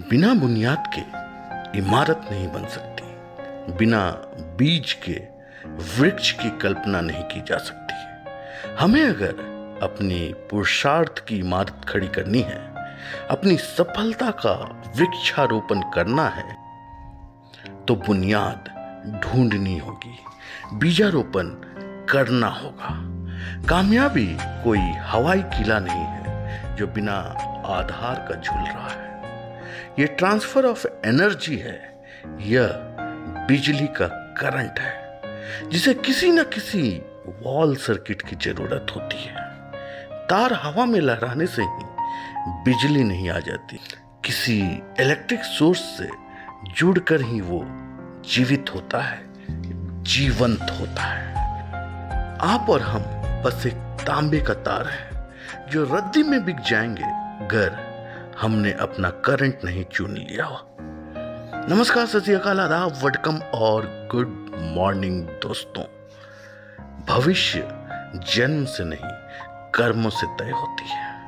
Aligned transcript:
बिना 0.00 0.32
बुनियाद 0.34 0.84
के 0.94 1.78
इमारत 1.78 2.20
नहीं 2.30 2.46
बन 2.48 2.64
सकती, 2.66 3.74
बिना 3.74 4.00
बीज 4.58 4.92
के 5.02 5.16
वृक्ष 5.92 6.30
की 6.32 6.50
कल्पना 6.58 7.00
नहीं 7.00 7.22
की 7.24 7.40
जा 7.40 7.58
सकती 7.58 8.74
हमें 8.80 9.02
अगर 9.02 9.34
अपनी 9.82 10.20
पुरुषार्थ 10.50 11.24
की 11.28 11.38
इमारत 11.38 11.84
खड़ी 11.88 12.08
करनी 12.08 12.40
है, 12.40 12.60
अपनी 13.30 13.56
सफलता 13.56 14.30
का 14.38 14.54
वृक्षारोपण 14.96 15.80
करना 15.94 16.28
है 16.28 16.56
तो 17.86 17.94
बुनियाद 17.98 18.70
ढूंढनी 19.24 19.76
होगी, 19.78 20.16
बीजारोपण 20.78 21.52
करना 22.10 22.48
होगा। 22.54 22.96
कामयाबी 23.68 24.26
कोई 24.64 24.90
हवाई 25.04 25.42
किला 25.50 25.78
नहीं 25.80 26.04
है 26.04 26.76
जो 26.76 26.86
बिना 26.88 27.20
आधार 27.70 28.26
का 28.28 28.40
झूल 28.40 28.62
रहा 28.62 28.88
है। 28.88 29.08
यह 29.98 30.06
ट्रांसफ़र 30.06 30.66
ऑफ़ 30.66 30.86
एनर्जी 31.06 31.56
है, 31.56 32.02
यह 32.40 32.66
बिजली 33.48 33.86
का 33.86 34.06
करंट 34.38 34.78
है, 34.78 35.20
जिसे 35.70 35.94
किसी 35.94 36.32
न 36.32 36.42
किसी 36.42 37.02
वॉल 37.42 37.76
सर्किट 37.76 38.22
की 38.22 38.36
ज़रूरत 38.36 38.86
होती 38.96 39.24
है। 39.24 39.50
तार 40.26 40.52
हवा 40.52 40.84
में 40.84 41.00
लहराने 41.00 41.46
से 41.46 41.62
ही 41.62 41.84
बिजली 42.64 43.04
नहीं 43.04 43.30
आ 43.30 43.38
जाती। 43.38 43.80
किसी 44.24 44.82
इलेक्ट्रिक 45.00 45.40
सोर्स 45.40 45.80
से 45.80 46.08
जुड़कर 46.74 47.20
ही 47.20 47.40
वो 47.40 47.64
जीवित 48.28 48.66
होता 48.74 49.00
है, 49.00 49.20
जीवंत 50.02 50.66
होता 50.80 51.02
है। 51.02 51.34
आप 52.40 52.66
और 52.70 52.82
हम 52.82 53.00
बस 53.42 53.66
एक 53.66 53.72
तांबे 54.06 54.40
का 54.40 54.54
तार 54.54 54.86
है, 54.86 55.10
जो 55.70 55.94
रद्दी 55.94 56.22
में 56.22 56.44
बिक 56.44 56.60
जाएँगे, 56.60 57.02
घर 57.48 57.89
हमने 58.40 58.72
अपना 58.72 59.10
करंट 59.10 59.58
नहीं 59.64 59.84
चुन 59.84 60.14
लिया 60.14 60.66
नमस्कार, 61.68 62.06
सत 62.06 62.30
आदाब 62.30 63.00
वडकम 63.02 63.36
और 63.36 64.08
गुड 64.12 64.50
मॉर्निंग 64.58 65.22
दोस्तों। 65.22 65.84
भविष्य 67.08 67.68
जन्म 68.34 68.64
से 68.64 68.84
नहीं, 68.84 69.10
कर्मों 69.74 70.10
से 70.10 70.26
तय 70.26 70.50
होती 70.50 70.88
है। 70.88 71.26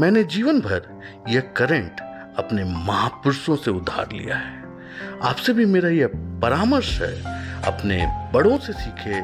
मैंने 0.00 0.24
जीवन 0.24 0.60
भर 0.60 1.00
यह 1.28 1.40
करंट 1.40 2.00
अपने 2.38 2.64
महापुरुषों 2.64 3.56
से 3.56 3.70
उधार 3.70 4.08
लिया 4.12 4.36
है। 4.36 4.64
आपसे 5.22 5.52
भी 5.52 5.64
मेरा 5.64 5.88
यह 5.88 6.06
परामर्श 6.14 7.02
है, 7.02 7.22
अपने 7.62 8.30
बड़ों 8.32 8.58
से 8.58 8.72
सीखे, 8.72 9.20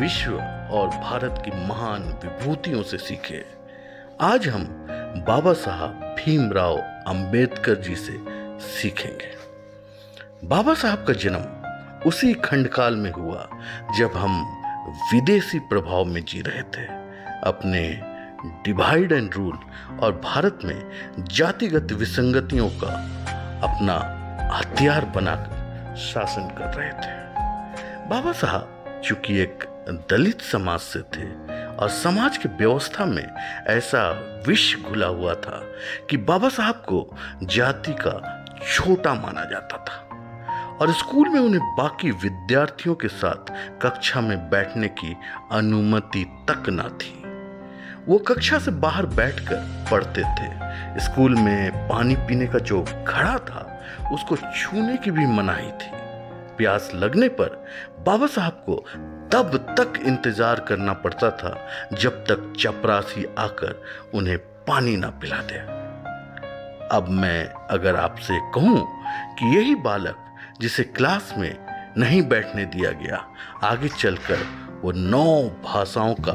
विश्व 0.00 0.32
और 0.70 0.88
भारत 0.88 1.42
की 1.44 1.50
महान 1.50 2.02
विभूतियों 2.02 2.82
से 2.82 2.96
सीखे। 2.96 3.44
आज 4.20 4.48
हम 4.48 4.86
बाबा 5.16 5.52
साहब 5.52 6.16
भीमराव 6.18 6.76
अंबेडकर 7.06 7.74
जी 7.74 7.94
से 7.96 8.12
सीखेंगे। 8.60 9.30
बाबा 10.44 10.74
साहब 10.74 11.04
का 11.04 11.12
जन्म 11.12 12.08
उसी 12.08 12.34
खंडकाल 12.34 12.96
में 12.96 13.10
हुआ, 13.10 13.48
जब 13.98 14.12
हम 14.16 14.40
विदेशी 15.12 15.58
प्रभाव 15.58 16.04
में 16.04 16.24
जी 16.24 16.40
रहे 16.40 16.62
थे। 16.62 16.86
अपने 17.50 18.00
डिवाइड 18.64 19.12
एंड 19.12 19.34
रूल 19.34 19.58
और 20.00 20.12
भारत 20.24 20.58
में 20.64 20.90
जातिगत 21.18 21.92
विसंगतियों 21.92 22.68
का 22.68 22.92
अपना 23.64 23.96
हथियार 24.54 25.04
बनाकर 25.04 25.96
शासन 25.96 26.48
कर 26.58 26.74
रहे 26.74 26.90
थे। 26.90 27.16
बाबा 28.08 28.32
साहब 28.32 29.00
चूँकि 29.04 29.38
एक 29.38 29.64
दलित 30.10 30.40
समाज 30.40 30.80
से 30.80 31.00
थे 31.00 31.47
और 31.78 31.88
समाज 31.88 32.38
की 32.38 32.48
व्यवस्था 32.48 33.04
में 33.04 33.34
ऐसा 33.66 34.10
विष 34.46 34.76
घुला 34.76 35.06
हुआ 35.06 35.34
था 35.34 35.62
कि 36.10 36.16
बाबा 36.16 36.48
साहब 36.48 36.74
को 36.74 37.16
जाति 37.42 37.92
का 37.92 38.44
छोटा 38.72 39.14
माना 39.14 39.44
जाता 39.44 39.76
था। 39.76 40.04
और 40.80 40.92
स्कूल 40.92 41.28
में 41.28 41.40
उन्हें 41.40 41.76
बाकी 41.76 42.10
विद्यार्थियों 42.10 42.94
के 42.94 43.08
साथ 43.08 43.52
कक्षा 43.82 44.20
में 44.20 44.50
बैठने 44.50 44.88
की 44.88 45.16
अनुमति 45.52 46.46
तक 46.50 46.68
ना 46.68 46.88
थी। 46.88 47.22
वो 48.08 48.18
कक्षा 48.18 48.58
से 48.58 48.70
बाहर 48.70 49.06
बैठकर 49.06 49.86
पढ़ते 49.90 50.22
थे। 50.22 50.58
स्कूल 51.00 51.34
में 51.34 51.88
पानी 51.88 52.16
पीने 52.16 52.46
का 52.46 52.58
जो 52.58 52.82
घड़ा 52.82 53.38
था, 53.38 53.82
उसको 54.12 54.36
छूने 54.36 54.96
की 54.96 55.10
भी 55.10 55.26
मनाही 55.26 55.70
थी। 55.70 56.07
प्यास 56.58 56.90
लगने 56.94 57.28
पर 57.40 57.64
बाबा 58.06 58.26
साहब 58.26 58.62
को 58.68 58.76
तब 59.32 59.56
तक 59.78 60.00
इंतज़ार 60.06 60.60
करना 60.60 60.92
पड़ता 61.02 61.30
था 61.30 61.56
जब 61.92 62.24
तक 62.24 62.52
चपरासी 62.60 63.24
आकर 63.38 63.82
उन्हें 64.14 64.38
पानी 64.68 64.96
ना 64.96 65.10
पिला 65.22 65.40
दे 65.42 65.58
अब 66.92 67.08
मैं 67.10 67.44
अगर 67.70 67.96
आपसे 67.96 68.38
कहूँ 68.54 68.86
कि 69.38 69.56
यही 69.56 69.74
बालक 69.84 70.24
जिसे 70.60 70.82
क्लास 70.84 71.34
में 71.38 71.54
नहीं 71.98 72.22
बैठने 72.22 72.64
दिया 72.64 72.90
गया, 72.92 73.16
आगे 73.64 73.88
चलकर 73.88 74.46
वो 74.82 74.92
नौ 74.92 75.42
भाषाओं 75.64 76.14
का 76.28 76.34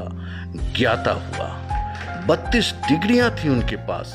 ज्ञाता 0.78 1.12
हुआ। 1.12 1.48
बत्तीस 2.28 2.74
डिग्रियाँ 2.88 3.30
थी 3.36 3.50
उनके 3.50 3.76
पास, 3.88 4.14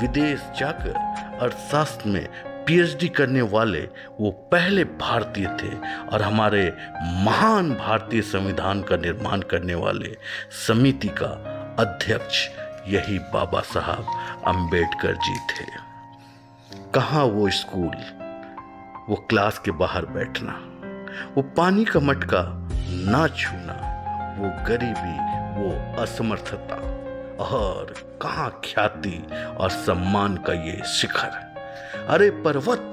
विदेश 0.00 0.40
जाकर 0.58 0.94
अर्थशास्त्र 1.42 2.08
में 2.08 2.26
पीएचडी 2.66 3.08
करने 3.08 3.42
वाले 3.42 3.80
वो 4.20 4.30
पहले 4.52 4.84
भारतीय 4.84 5.46
थे 5.62 5.68
और 6.12 6.22
हमारे 6.22 6.72
महान 7.24 7.70
भारतीय 7.74 8.22
संविधान 8.22 8.82
का 8.82 8.96
निर्माण 8.96 9.40
करने 9.40 9.74
वाले 9.74 10.16
समिति 10.66 11.08
का 11.08 11.28
अध्यक्ष 11.78 12.48
यही 12.88 13.18
बाबा 13.18 13.60
साहब 13.60 14.06
अंबेडकर 14.46 15.14
जी 15.14 15.36
थे। 15.50 15.66
कहाँ 16.94 17.24
वो 17.24 17.50
स्कूल? 17.50 17.96
वो 19.08 19.16
क्लास 19.30 19.58
के 19.58 19.70
बाहर 19.70 20.06
बैठना, 20.06 20.52
वो 21.36 21.42
पानी 21.42 21.84
का 21.84 22.00
मटका 22.00 22.42
ना 23.10 23.26
छूना, 23.28 23.74
वो 24.38 24.50
गरीबी, 24.66 25.16
वो 25.56 26.02
असमर्थता 26.02 26.76
और 27.44 27.94
कहा 28.22 28.48
ख्याति 28.64 29.26
और 29.56 29.70
सम्मान 29.70 30.36
का 30.36 30.52
ये 30.52 30.82
शिखर। 30.88 31.45
अरे 32.08 32.30
पर्वत, 32.30 32.92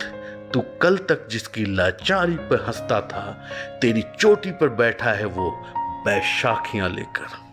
तू 0.53 0.61
कल 0.61 0.97
तक 0.97 1.27
जिसकी 1.27 1.75
लाचारी 1.75 2.35
पर 2.35 2.63
हंसता 2.65 3.01
था, 3.01 3.49
तेरी 3.81 4.03
चोटी 4.19 4.51
पर 4.51 4.69
बैठा 4.69 5.11
है 5.11 5.25
वो 5.25 5.63
बैशाखियाँ 6.05 6.89
लेकर। 6.89 7.43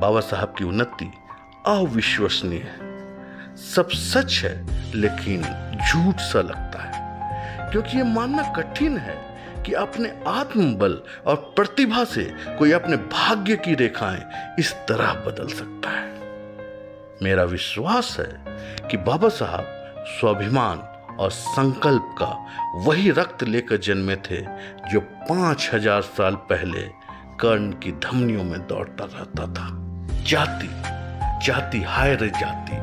बाबा 0.00 0.20
साहब 0.20 0.54
की 0.58 0.64
उन्नति 0.64 1.12
अविश्वसनीय 1.66 2.58
है। 2.58 2.90
सब 3.56 3.88
सच 3.88 4.40
है, 4.44 4.66
लेकिन 4.94 5.42
झूठ 5.76 6.14
सा 6.16 6.40
लगता 6.40 6.82
है। 6.82 6.90
क्योंकि 7.70 7.96
ये 7.96 8.04
मानना 8.04 8.42
कठिन 8.42 8.98
है 8.98 9.30
कि 9.62 9.72
अपने 9.72 10.20
आत्मबल 10.26 11.02
और 11.26 11.36
प्रतिभा 11.36 12.04
से 12.04 12.34
कोई 12.58 12.72
अपने 12.72 12.96
भाग्य 12.96 13.56
की 13.56 13.74
रेखाएँ 13.74 14.54
इस 14.58 14.72
तरह 14.72 15.12
बदल 15.12 15.46
सकता 15.46 15.90
है। 15.90 16.19
मेरा 17.22 17.44
विश्वास 17.44 18.16
है 18.20 18.88
कि 18.88 18.96
बाबा 18.96 19.28
साहब 19.28 19.64
स्वाभिमान 20.10 20.78
और 21.16 21.30
संकल्प 21.30 22.14
का 22.18 22.28
वही 22.86 23.10
रक्त 23.10 23.42
लेकर 23.42 23.76
जन्मे 23.76 24.16
थे 24.16 24.40
जो 24.90 25.00
पाँच 25.00 25.70
हज़ार 25.74 26.02
साल 26.02 26.34
पहले 26.50 26.82
कर्ण 27.40 27.72
की 27.72 27.92
धमनियों 27.92 28.44
में 28.44 28.66
दौड़ता 28.66 29.04
रहता 29.04 29.46
था। 29.46 29.68
जाति 30.24 30.70
जाति 31.46 31.82
हाय 31.82 32.14
रे 32.16 32.28
जाति, 32.28 32.76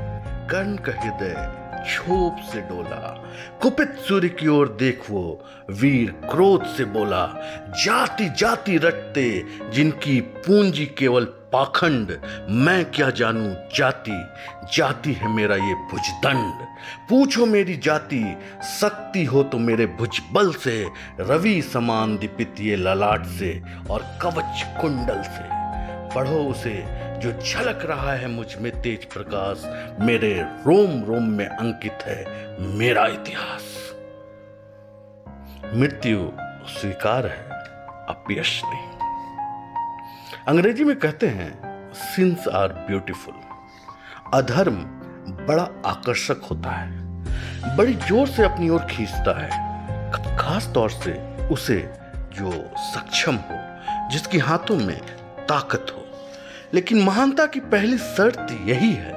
कर्ण 0.51 0.75
का 0.77 0.91
हृदय 1.01 1.33
क्षोभ 1.83 2.37
से 2.51 2.61
डोला, 2.61 3.07
कुपित 3.61 3.95
सूर्य 4.07 4.29
की 4.29 4.47
ओर 4.47 4.67
देख, 4.79 5.05
वीर 5.71 6.11
क्रोध 6.31 6.65
से 6.65 6.85
बोला 6.85 7.25
जाति 7.85 8.29
जाति 8.29 8.77
रटते, 8.77 9.43
जिनकी 9.73 10.19
पूंजी 10.21 10.85
केवल 10.97 11.25
पाखंड, 11.53 12.11
मैं 12.49 12.83
क्या 12.85 13.09
जानू 13.09 13.49
जाति? 13.75 14.17
जाति 14.75 15.13
है 15.13 15.27
मेरा 15.27 15.55
ये 15.55 15.73
भुजदंड। 15.91 16.65
पूछो 17.09 17.45
मेरी 17.45 17.75
जाति, 17.77 18.23
शक्ति 18.79 19.23
हो 19.25 19.43
तो 19.43 19.57
मेरे 19.57 19.85
भुजबल 19.85 20.51
से, 20.53 20.87
रवि 21.19 21.61
समान 21.61 22.17
दीपित 22.17 22.55
ये 22.59 22.75
ललाट 22.75 23.25
से 23.25 23.61
और 23.89 24.05
कवच 24.21 24.65
कुंडल 24.81 25.21
से। 25.21 25.55
पढ़ो 26.15 26.39
उसे 26.43 26.73
जो 27.19 27.31
झलक 27.33 27.85
रहा 27.85 28.11
है 28.13 28.27
मुझमें 28.27 28.71
तेज 28.81 29.05
प्रकाश, 29.05 29.63
मेरे 29.99 30.33
रोम 30.67 31.03
रोम 31.03 31.29
में 31.29 31.47
अंकित 31.47 32.03
है 32.03 32.19
मेरा 32.77 33.05
इतिहास। 33.07 33.63
मृत्यु 35.73 36.29
स्वीकार 36.69 37.25
है 37.25 37.43
अपयश 38.09 38.61
नहीं। 38.65 38.85
अंग्रेज़ी 40.47 40.83
में 40.83 40.95
कहते 40.95 41.27
हैं 41.29 41.51
सिंस 41.95 42.47
आर 42.47 42.73
ब्यूटीफुल 42.87 43.33
अधर्म 44.33 44.75
बड़ा 45.47 45.67
आकर्षक 45.85 46.47
होता 46.51 46.71
है, 46.71 47.75
बड़ी 47.77 47.93
ज़ोर 47.93 48.27
से 48.27 48.43
अपनी 48.43 48.69
ओर 48.69 48.85
खींचता 48.89 49.39
है, 49.39 49.49
खास 50.37 50.71
तौर 50.73 50.89
से 50.89 51.13
उसे 51.47 51.79
जो 52.33 52.51
सक्षम 52.85 53.35
हो, 53.49 53.57
जिसकी 54.11 54.37
हाथों 54.39 54.77
में 54.77 54.99
ताकत 55.47 55.85
हो। 55.91 56.06
लेकिन 56.73 57.03
महानता 57.03 57.45
की 57.45 57.59
पहली 57.59 57.97
शर्त 57.97 58.47
यही 58.65 58.93
है 58.93 59.13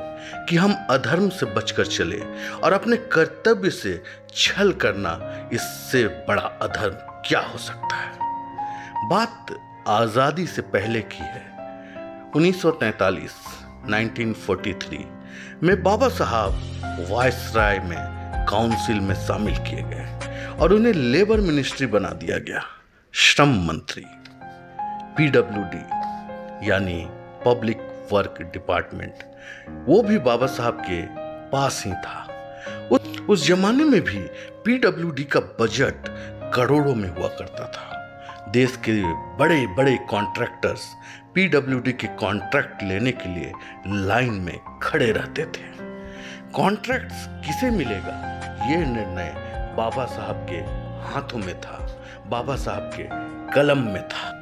कि 0.48 0.56
हम 0.56 0.86
अधर्म 0.90 1.28
से 1.28 1.46
बचकर 1.46 1.86
चले 1.86 2.18
और 2.64 2.72
अपने 2.72 2.96
कर्तव्य 2.96 3.70
से 3.70 4.02
छल 4.34 4.72
करना 4.72 5.18
इससे 5.52 6.04
बड़ा 6.04 6.42
अधर्म 6.42 6.94
क्या 7.28 7.40
हो 7.40 7.58
सकता 7.58 7.96
है? 7.96 8.12
बात 9.08 9.46
आज़ादी 9.88 10.46
से 10.46 10.62
पहले 10.62 11.00
की 11.00 11.22
है। 11.22 11.50
1943 12.36 13.30
1943 13.86 15.04
में 15.62 15.82
बाबा 15.82 16.08
साहब 16.08 16.52
वायस 17.10 17.52
राय 17.56 17.78
में 17.78 17.98
काउंसिल 18.50 19.00
में 19.00 19.14
शामिल 19.14 19.54
किए 19.54 19.82
गए 19.82 20.56
और 20.60 20.72
उन्हें 20.72 20.92
लेबर 20.92 21.40
मिनिस्ट्री 21.40 21.86
बना 21.86 22.08
दिया 22.08 22.38
गया, 22.38 22.62
श्रम 23.12 23.48
मंत्री, 23.48 24.04
पीडब्ल्यूडी, 25.16 25.84
यानी 26.70 27.08
पब्लिक 27.46 28.08
वर्क 28.12 28.34
डिपार्टमेंट। 28.42 29.14
वो 29.88 30.02
भी 30.02 30.18
बाबा 30.18 30.46
साहब 30.46 30.80
के 30.80 31.02
पास 31.50 31.82
ही 31.86 31.92
था। 31.92 32.26
उस, 32.92 33.22
उस 33.28 33.48
जमाने 33.48 33.84
में 33.84 34.00
भी 34.00 34.18
पीडब्ल्यूडी 34.64 35.24
का 35.24 35.40
बजट 35.40 35.94
करोड़ों 36.54 36.94
में 36.94 37.08
हुआ 37.08 37.28
करता 37.28 37.64
था। 37.64 37.96
देश 38.48 38.76
के 38.76 39.02
बड़े 39.36 39.66
बड़े 39.66 39.96
कॉन्ट्रैक्टर्स 39.96 40.80
पीडब्ल्यूडी 41.34 41.92
के 41.92 42.06
कॉन्ट्रैक्ट 42.06 42.82
लेने 42.82 43.12
के 43.12 43.28
लिए 43.28 43.52
लाइन 43.86 44.32
में 44.32 44.78
खड़े 44.82 45.12
रहते 45.12 45.42
थे। 45.44 45.70
कॉन्ट्रैक्ट्स 46.52 47.26
किसे 47.28 47.70
मिलेगा? 47.70 48.30
ये 48.70 48.76
निर्णय 48.76 49.34
बाबा 49.76 50.04
साहब 50.04 50.46
के 50.50 50.56
हाथों 51.12 51.38
में 51.38 51.60
था। 51.60 52.04
बाबा 52.26 52.56
साहब 52.56 52.90
के 52.94 53.04
कलम 53.54 53.78
में 53.78 54.08
था। 54.08 54.36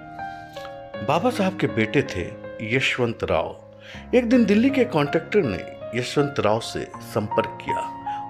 बाबा 1.09 1.31
साहब 1.31 1.59
के 1.59 1.67
बेटे 1.67 2.03
थे 2.03 2.48
यशवंत 2.63 3.19
राव। 3.25 3.65
एक 4.15 4.29
दिन 4.29 4.45
दिल्ली 4.45 4.71
के 4.71 4.85
कॉन्ट्रैक्टर 4.85 5.43
ने 5.43 5.99
यशवंत 5.99 6.35
राव 6.41 6.61
से 6.61 6.89
संपर्क 7.01 7.59
किया 7.65 7.81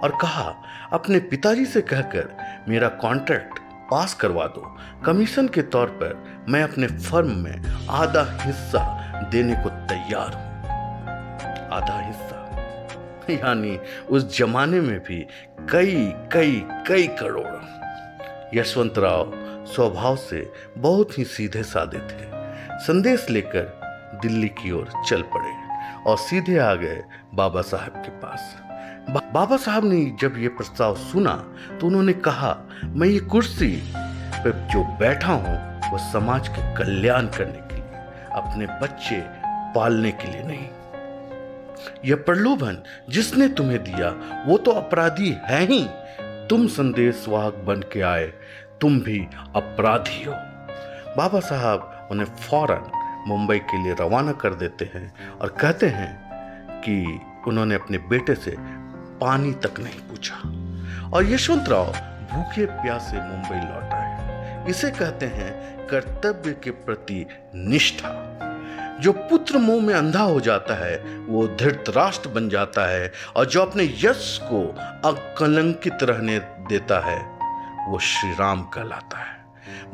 और 0.03 0.19
कहा, 0.21 0.55
अपने 0.93 1.19
पिताजी 1.19 1.65
से 1.65 1.81
कहकर 1.81 2.37
मेरा 2.69 2.89
कॉन्ट्रैक्ट 2.89 3.59
पास 3.91 4.15
करवा 4.15 4.47
दो। 4.47 4.77
कमीशन 5.05 5.49
के 5.49 5.63
तौर 5.63 5.87
पर 5.87 6.45
मैं 6.49 6.63
अपने 6.63 6.87
फर्म 6.87 7.37
में 7.37 7.87
आधा 7.91 8.39
हिस्सा 8.41 8.83
देने 9.33 9.55
को 9.55 9.69
तैयार 9.69 10.35
हूँ। 10.35 10.49
आधा 11.73 12.01
हिस्सा? 12.01 12.35
यानी 13.31 13.79
उस 14.11 14.39
जमाने 14.39 14.81
में 14.81 14.99
भी 14.99 15.27
कई 15.71 16.13
कई 16.33 16.67
कई 16.89 17.07
करोड़। 17.07 18.59
यशवंत 18.59 18.99
राव 18.99 19.33
स्वभाव 19.67 20.17
से 20.17 20.53
बहुत 20.79 21.19
ही 21.19 21.25
सीधे 21.25 21.63
साधे 21.63 21.99
थे। 21.99 22.29
संदेश 22.79 23.31
लेकर 23.31 23.78
दिल्ली 24.14 24.49
की 24.58 24.70
ओर 24.70 24.90
चल 25.08 25.22
पड़े 25.34 25.52
और 26.06 26.16
सीधे 26.19 26.58
आ 26.58 26.75
गए 26.75 27.02
बाबा 27.34 27.62
साहब 27.62 28.02
के 28.05 28.10
पास। 28.20 28.55
बाबा 29.34 29.56
साहब 29.56 29.84
ने 29.84 30.05
जब 30.20 30.34
ये 30.38 30.49
प्रस्ताव 30.49 30.96
सुना 30.96 31.34
तो 31.81 31.87
उन्होंने 31.87 32.12
कहा, 32.12 32.56
मैं 32.84 33.08
ये 33.08 33.20
कुर्सी 33.26 33.75
पर 34.37 34.69
जो 34.72 34.82
बैठा 34.99 35.32
हूँ, 35.34 35.56
वो 35.90 35.99
समाज 36.12 36.49
के 36.49 36.75
कल्याण 36.76 37.26
करने 37.28 37.66
के 37.69 37.76
लिए, 37.76 38.02
अपने 38.32 38.66
बच्चे 38.82 39.20
पालने 39.75 40.10
के 40.12 40.31
लिए 40.32 40.43
नहीं। 40.43 40.69
यह 42.05 42.16
प्रलोभन 42.16 42.82
जिसने 43.10 43.49
तुम्हें 43.49 43.82
दिया, 43.84 44.10
वो 44.46 44.56
तो 44.58 44.70
अपराधी 44.72 45.31
है 45.44 45.64
ही। 45.66 45.84
तुम 46.50 46.66
संदेशवाहक 46.66 47.55
बन 47.66 47.81
के 47.93 48.00
आए, 48.00 48.26
तुम 48.81 49.00
भी 49.00 49.19
अपराधी 49.56 50.25
हो। 50.25 50.32
बाबा 51.16 51.40
साहब 51.40 52.08
उन्हें 52.10 52.26
फ़ौरन 52.26 52.90
मुंबई 53.29 53.59
के 53.59 53.83
लिए 53.83 53.95
रवाना 54.01 54.33
कर 54.33 54.55
देते 54.55 54.91
हैं 54.95 55.31
और 55.31 55.49
कहते 55.49 55.87
हैं 55.87 56.29
कि 56.81 57.21
उन्होंने 57.47 57.75
अपने 57.75 57.99
बेटे 57.99 58.35
से 58.35 58.57
पानी 59.21 59.53
तक 59.53 59.81
नहीं 59.81 60.01
पूछा। 60.01 60.35
और 61.17 61.27
यशवंत 61.27 61.69
राव 61.69 61.85
भूखे 62.33 62.67
प्यासे 62.67 63.17
मुंबई 63.17 63.57
लौट 63.57 63.93
आए। 63.93 64.65
इसे 64.69 64.91
कहते 64.91 65.27
हैं 65.27 65.79
कर्तव्य 65.87 66.53
के 66.53 66.71
प्रति 66.71 67.27
निष्ठा। 67.55 68.35
जो 69.01 69.13
पुत्र 69.13 69.59
मुँह 69.59 69.87
में 69.87 69.95
अंधा 69.95 70.23
हो 70.23 70.41
जाता 70.41 70.87
है, 70.87 71.19
वो 71.19 71.47
धृतराष्ट्र 71.47 72.29
बन 72.29 72.49
जाता 72.49 72.91
है 72.91 73.13
और 73.37 73.45
जो 73.45 73.63
अपने 73.63 73.85
यश 73.85 74.41
को 74.43 74.75
अकलंकित 75.09 75.99
रहने 76.03 76.39
देता 76.39 77.07
है, 77.07 77.39
वो 77.93 77.99
श्री 77.99 78.33
राम 78.33 78.63
कहलाता 78.63 79.19
है। 79.19 79.45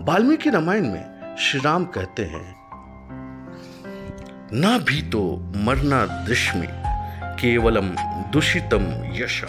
वाल्मीकि 0.00 0.50
रामायण 0.50 0.88
में 0.88 1.36
श्री 1.38 1.60
राम 1.60 1.84
कहते 1.84 2.24
हैं 2.24 2.63
ना 4.54 4.78
भी 4.78 5.02
तो 5.02 5.36
मरना 5.56 6.06
दृश्मी 6.06 6.66
केवलम 7.40 7.88
दूषितम 8.30 8.84
यश। 9.14 9.44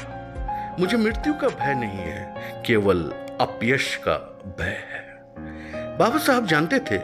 मुझे 0.79 0.97
मृत्यु 0.97 1.33
का 1.33 1.47
भय 1.47 1.73
नहीं 1.73 1.97
है, 1.97 2.63
केवल 2.65 3.03
अपयश 3.41 3.95
का 3.95 4.17
भय 4.59 4.77
है। 4.91 5.03
बाबा 5.97 6.17
साहब 6.17 6.47
जानते 6.47 6.79
थे 6.79 6.97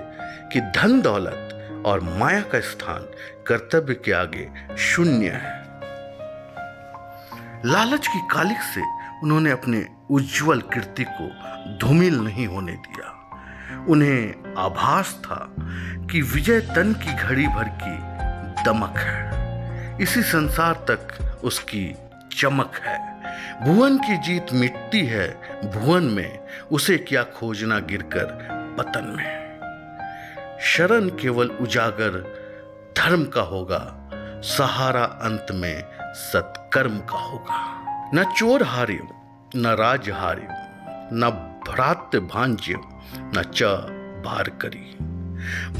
कि 0.49 0.61
धन 0.61 1.01
दौलत 1.01 1.83
और 1.85 2.01
माया 2.01 2.41
का 2.41 2.59
स्थान 2.59 3.07
कर्तव्य 3.47 3.93
के 3.93 4.11
आगे 4.11 4.49
शून्य 4.77 5.29
है। 5.29 5.59
लालच 7.65 8.07
की 8.07 8.19
कालिक 8.31 8.61
से 8.61 8.81
उन्होंने 9.23 9.51
अपने 9.51 9.85
उज्जवल 10.09 10.61
कीर्ति 10.61 11.03
को 11.03 11.29
धूमिल 11.77 12.19
नहीं 12.19 12.47
होने 12.47 12.71
दिया। 12.71 13.17
उन्हें 13.89 14.53
आभास 14.57 15.21
था 15.23 15.55
कि 16.11 16.21
विजय 16.21 16.59
तन 16.59 16.93
की 16.93 17.13
घड़ी 17.13 17.47
भर 17.47 17.63
की 17.63 18.11
दमक 18.63 18.97
है। 18.97 19.31
इसी 20.01 20.21
संसार 20.21 20.73
तक 20.73 21.07
उसकी 21.43 21.95
चमक 22.37 22.71
है। 22.75 23.11
भुवन 23.61 23.97
की 23.97 24.17
जीत 24.17 24.45
मिटती 24.53 25.05
है 25.05 25.41
भुवन 25.71 26.03
में, 26.03 26.39
उसे 26.71 26.97
क्या 26.97 27.23
खोजना 27.23 27.79
गिरकर 27.79 28.25
पतन 28.79 29.13
में? 29.17 29.41
शरण 30.61 31.09
केवल 31.09 31.47
उजागर 31.47 32.41
धर्म 32.97 33.25
का 33.25 33.41
होगा, 33.41 34.09
सहारा 34.43 35.03
अंत 35.03 35.47
में 35.51 35.83
सत्कर्म 36.01 36.99
का 36.99 37.17
होगा। 37.17 37.81
न 38.15 38.23
चोर 38.23 38.63
हार्य, 38.63 38.99
न 39.55 39.67
राज 39.79 40.09
हार्य, 40.09 40.47
न 41.13 41.47
भ्रात 41.67 42.15
भांज्य 42.15 42.75
न 43.15 43.43
च 43.55 43.63
भार 44.25 44.49
करी। 44.61 44.97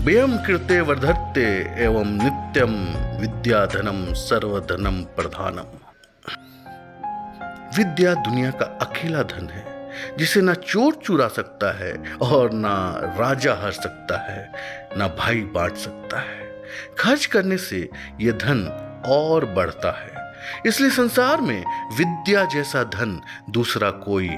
व्यम 0.04 0.38
कृते 0.38 0.80
वर्धत्ते 0.82 1.46
एवं 1.84 2.12
नित्यम 2.18 2.74
विद्याधनम 3.22 4.14
सर्वधनम 4.14 5.02
प्रधानम 5.16 5.78
विद्या 7.78 8.14
दुनिया 8.14 8.52
का 8.52 8.66
अकेला 8.82 9.24
धन 9.24 9.50
है, 9.50 9.66
जिसे 10.18 10.42
ना 10.42 10.54
चोर 10.54 10.96
चुरा 10.96 11.28
सकता 11.28 11.72
है 11.78 11.94
और 12.22 12.52
ना 12.54 12.76
राजा 13.20 13.54
हर 13.54 13.72
सकता 13.72 14.18
है, 14.22 14.52
ना 14.98 15.08
भाई 15.08 15.42
बांट 15.56 15.76
सकता 15.76 16.20
है। 16.20 16.50
खर्च 17.00 17.26
करने 17.26 17.58
से 17.58 17.90
यह 18.22 18.32
धन 18.32 18.64
और 19.08 19.46
बढ़ता 19.46 19.92
है। 19.92 20.34
इसलिए 20.66 20.90
संसार 20.90 21.42
में 21.42 21.64
विद्या 21.98 22.46
जैसा 22.46 22.84
धन 22.84 23.22
दूसरा 23.50 23.92
कोई 23.92 24.30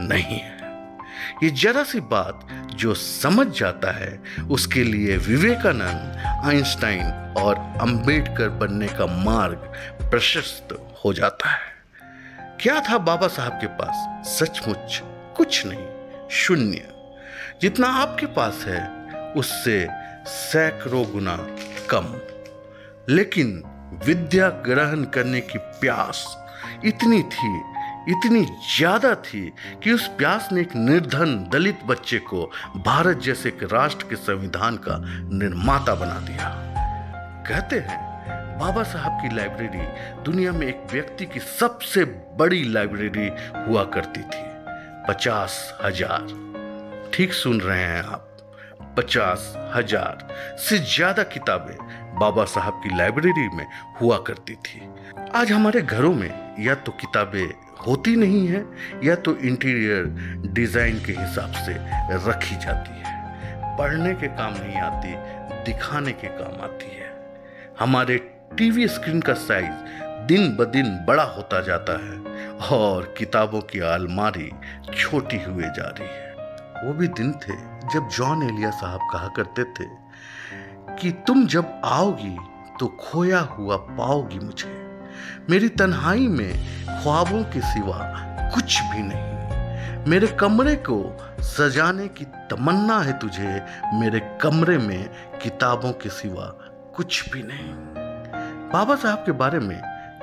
नहीं 0.00 0.38
है। 0.40 0.61
ये 1.42 1.50
जरा 1.50 1.84
सी 1.84 2.00
बात 2.00 2.48
जो 2.74 2.94
समझ 2.94 3.46
जाता 3.46 3.90
है, 3.90 4.22
उसके 4.50 4.84
लिए 4.84 5.16
विवेकानंद, 5.16 6.18
आइंस्टाइन 6.46 7.34
और 7.38 7.54
अंबेडकर 7.58 8.48
बनने 8.48 8.88
का 8.88 9.06
मार्ग 9.06 9.72
प्रशस्त 10.10 10.92
हो 11.04 11.12
जाता 11.12 11.50
है। 11.50 11.72
क्या 12.60 12.80
था 12.80 12.98
बाबा 12.98 13.28
साहब 13.28 13.52
के 13.52 13.66
पास? 13.66 14.26
सचमुच 14.28 15.02
कुछ 15.36 15.66
नहीं, 15.66 15.88
शून्य। 16.30 16.88
जितना 17.60 17.86
आपके 17.88 18.26
पास 18.26 18.64
है, 18.66 18.88
उससे 19.32 19.88
सैकड़ों 20.26 21.10
गुना 21.10 21.36
कम। 21.90 22.20
लेकिन 23.14 23.62
विद्या 24.04 24.48
ग्रहण 24.48 25.04
करने 25.04 25.40
की 25.40 25.58
प्यास 25.58 26.38
इतनी 26.84 27.22
थी 27.22 27.71
इतनी 28.08 28.44
ज़्यादा 28.68 29.14
थी 29.16 29.40
कि 29.82 29.92
उस 29.92 30.06
प्यास 30.18 30.48
ने 30.52 30.60
एक 30.60 30.74
निर्धन 30.76 31.36
दलित 31.52 31.84
बच्चे 31.86 32.18
को 32.20 32.44
भारत 32.76 33.18
जैसे 33.18 33.48
एक 33.48 33.62
राष्ट्र 33.72 34.06
के 34.08 34.16
संविधान 34.16 34.76
का 34.76 34.98
निर्माता 35.32 35.94
बना 35.94 36.18
दिया। 36.20 36.48
कहते 37.48 37.78
हैं, 37.78 38.00
बाबा 38.58 38.82
साहब 38.82 39.18
की 39.22 39.34
लाइब्रेरी 39.36 39.86
दुनिया 40.24 40.52
में 40.52 40.66
एक 40.66 40.86
व्यक्ति 40.92 41.26
की 41.26 41.40
सबसे 41.40 42.04
बड़ी 42.38 42.62
लाइब्रेरी 42.64 43.28
हुआ 43.68 43.84
करती 43.94 44.22
थी, 44.22 44.44
पचास 45.08 45.78
हज़ार। 45.84 47.10
ठीक 47.14 47.32
सुन 47.34 47.60
रहे 47.60 47.82
हैं 47.82 48.02
आप, 48.02 48.28
पचास 48.96 49.52
हज़ार 49.74 50.28
से 50.60 50.78
ज़्यादा 50.78 51.22
किताबें 51.30 51.76
बाबा 52.18 52.44
साहब 52.44 52.80
की 52.82 52.96
लाइब्रेरी 52.96 53.48
में 53.56 53.66
हुआ 54.00 54.16
करती 54.26 54.54
थी। 54.56 54.88
आज 55.34 55.52
हमारे 55.52 55.82
घरों 55.82 56.14
में 56.14 56.56
या 56.60 56.74
तो 56.76 56.92
किताबें 56.92 57.61
होती 57.86 58.14
नहीं 58.16 58.46
है, 58.48 58.64
या 59.04 59.14
तो 59.16 59.36
इंटीरियर 59.36 60.04
डिज़ाइन 60.52 60.98
के 60.98 61.12
हिसाब 61.12 61.52
से 61.64 61.74
रखी 62.28 62.56
जाती 62.56 62.98
है। 62.98 63.76
पढ़ने 63.78 64.14
के 64.14 64.28
काम 64.28 64.52
नहीं 64.52 64.80
आती, 64.80 65.14
दिखाने 65.64 66.12
के 66.12 66.28
काम 66.38 66.62
आती 66.64 66.96
है। 66.96 67.10
हमारे 67.80 68.16
टीवी 68.58 68.88
स्क्रीन 68.88 69.20
का 69.20 69.34
साइज़ 69.34 70.00
दिन 70.26 70.48
ब 70.56 70.64
दिन 70.64 70.86
बड़ा 71.06 71.22
होता 71.26 71.60
जाता 71.60 71.92
है 72.00 72.58
और 72.72 73.14
किताबों 73.18 73.60
की 73.62 73.78
अलमारी 73.86 74.50
छोटी 74.94 75.38
हुए 75.42 75.64
जा 75.76 75.88
रही 75.90 76.08
है। 76.08 76.30
वो 76.84 76.92
भी 76.92 77.08
दिन 77.10 77.32
थे 77.42 77.56
जब 77.94 78.08
जॉन 78.08 78.42
एलिया 78.42 78.70
साहब 78.70 79.00
कहा 79.12 79.28
करते 79.36 79.64
थे 79.74 79.86
कि 80.96 81.10
तुम 81.26 81.46
जब 81.46 81.80
आओगी 81.84 82.36
तो 82.80 82.86
खोया 83.00 83.40
हुआ 83.50 83.76
पाओगी 83.76 84.38
मुझे। 84.38 84.70
मेरी 85.50 85.68
तन्हाई 85.68 86.28
में 86.28 86.52
ख्वाबों 87.02 87.42
के 87.44 87.60
सिवा 87.60 87.98
कुछ 88.54 88.80
भी 88.82 89.02
नहीं। 89.02 89.32
मेरे 90.06 90.26
कमरे 90.26 90.74
को 90.76 91.16
सजाने 91.40 92.08
की 92.08 92.24
तमन्ना 92.24 92.98
है 93.00 93.18
तुझे, 93.18 93.62
मेरे 93.94 94.20
कमरे 94.42 94.78
में 94.78 95.08
किताबों 95.42 95.92
के 95.92 96.08
सिवा 96.08 96.46
कुछ 96.96 97.28
भी 97.30 97.42
नहीं। 97.42 97.74
बाबा 98.72 98.94
साहब 98.94 99.18
के 99.18 99.32
बारे 99.32 99.58
में 99.58 99.76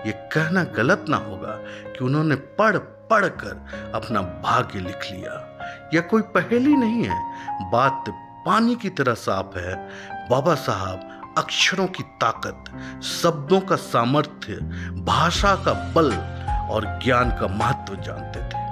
ये 0.06 0.12
कहना 0.12 0.64
गलत 0.64 1.06
ना 1.10 1.18
होगा 1.18 1.56
कि 1.92 2.04
उन्होंने 2.06 2.36
पढ़ 2.36 2.78
पढ़ 3.12 3.26
कर 3.26 3.92
अपना 3.96 4.22
भाग्य 4.22 4.80
लिख 4.80 5.08
लिया। 5.12 5.60
यह 5.94 6.02
कोई 6.02 6.22
पहेली 6.22 6.76
नहीं 6.76 7.04
है, 7.04 7.20
बात 7.72 8.06
पानी 8.46 8.76
की 8.76 8.90
तरह 8.90 9.14
साफ़ 9.14 9.58
है। 9.60 9.76
बाबा 10.30 10.56
साहब 10.56 11.19
अक्षरों 11.40 11.88
की 11.88 12.04
ताकत, 12.22 12.72
शब्दों 13.04 13.60
का 13.62 13.76
सामर्थ्य, 13.76 14.56
भाषा 15.04 15.56
का 15.56 15.74
बल 15.94 16.12
और 16.74 16.86
ज्ञान 17.04 17.30
का 17.32 17.48
महत्व 17.48 17.96
जानते 17.96 18.40
थे। 18.40 18.68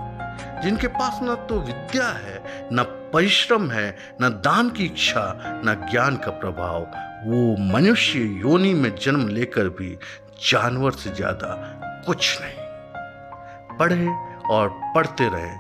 जिनके 0.64 0.88
पास 0.88 1.20
न 1.24 1.36
तो 1.50 1.60
विद्या 1.62 2.08
है, 2.08 2.70
न 2.74 2.84
परिश्रम 3.14 3.70
है, 3.72 3.90
न 4.22 4.30
दान 4.46 4.70
की 4.70 4.86
इच्छा, 4.86 5.24
न 5.66 5.76
ज्ञान 5.92 6.16
का 6.18 6.32
प्रभाव, 6.40 6.82
वो 7.26 7.56
मनुष्य 7.74 8.20
योनि 8.42 8.74
में 8.74 8.96
जन्म 8.96 9.28
लेकर 9.28 9.70
भी 9.70 9.98
जानवर 10.52 10.92
से 10.94 11.10
ज़्यादा 11.10 11.56
कुछ 12.08 12.38
नहीं। 12.42 13.78
पढ़े 13.78 14.08
और 14.52 14.70
पढ़ते 14.96 15.30
रहे, 15.30 15.54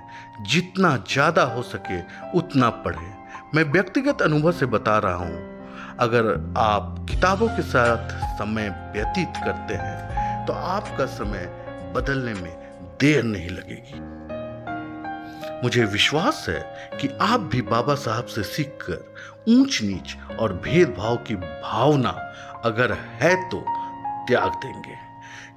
जितना 0.44 0.96
ज़्यादा 1.10 1.44
हो 1.44 1.62
सके 1.64 2.00
उतना 2.38 2.70
पढ़े। 2.86 3.16
मैं 3.56 3.64
व्यक्तिगत 3.64 4.22
अनुभव 4.22 4.52
से 4.52 4.66
बता 4.66 4.98
रहा 4.98 5.16
हूँ 5.16 5.47
अगर 6.00 6.28
आप 6.58 6.96
किताबों 7.10 7.48
के 7.48 7.62
साथ 7.62 8.10
समय 8.38 8.70
व्यतीत 8.94 9.38
करते 9.46 9.74
हैं 9.74 10.46
तो 10.46 10.54
आपका 10.54 11.06
समय 11.06 11.46
बदलने 11.96 12.34
में 12.34 12.52
देर 13.02 13.24
नहीं 13.24 13.50
लगेगी। 13.50 14.00
मुझे 15.64 15.86
विश्वास 15.86 16.46
है 16.50 16.60
कि 17.02 17.10
आप 17.22 17.40
भी 17.52 17.62
बाबा 17.62 17.96
साहब 17.96 18.26
से 18.26 18.44
सीखकर 18.44 19.16
ऊंच 19.50 19.82
नीच 19.84 20.16
और 20.40 20.54
भेदभाव 20.64 21.16
की 21.18 21.36
भावना 21.36 22.10
अगर 22.66 22.94
है 23.22 23.36
तो 23.50 23.66
त्याग 24.28 24.52
देंगे। 24.66 24.96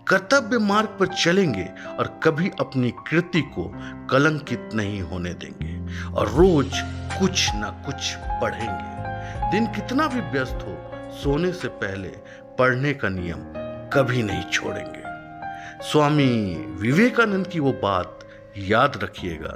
कर्तव्य 0.07 0.59
मार्ग 0.59 0.97
पर 1.01 1.07
चलेंगे 1.15 1.69
और 1.99 2.21
कभी 2.23 2.51
अपनी 2.61 2.91
कृति 3.09 3.41
को 3.55 3.71
कलंकित 4.11 4.71
नहीं 4.75 5.01
होने 5.03 5.35
देंगे 5.35 5.75
और 6.13 6.29
रोज 6.29 6.81
कुछ 7.21 7.49
ना 7.55 7.71
कुछ 7.87 8.15
पढ़ेंगे। 8.43 9.10
दिन 9.51 9.67
कितना 9.67 10.07
भी 10.07 10.21
व्यस्त 10.21 10.59
हो, 10.63 10.77
सोने 11.13 11.53
से 11.53 11.69
पहले 11.69 12.09
पढ़ने 12.59 12.93
का 12.95 13.09
नियम 13.09 13.39
कभी 13.91 14.23
नहीं 14.23 14.43
छोड़ेंगे। 14.43 15.03
स्वामी 15.83 16.55
विवेकानंद 16.81 17.47
की 17.47 17.61
वो 17.61 17.73
बात 17.73 18.19
याद 18.59 18.99
रखिएगा 19.03 19.53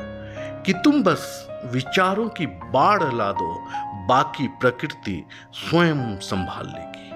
कि 0.62 0.72
तुम 0.72 1.02
बस 1.02 1.48
विचारों 1.72 2.28
की 2.28 2.46
बाढ़ 2.46 3.02
ला 3.14 3.32
दो, 3.32 3.54
बाकी 4.08 4.48
प्रकृति 4.48 5.24
स्वयं 5.52 6.18
संभाल 6.18 6.66
लेगी। 6.66 7.10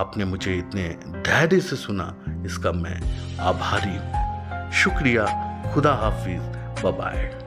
आपने 0.00 0.24
मुझे 0.24 0.54
इतने 0.54 0.88
धैर्य 1.22 1.60
से 1.60 1.76
सुना, 1.76 2.14
इसका 2.46 2.72
मैं 2.72 3.00
आभारी 3.38 3.96
हूँ। 3.96 4.70
शुक्रिया, 4.72 5.24
खुदा 5.74 5.94
हाफिज 5.94 6.40
बबाए 6.84 7.43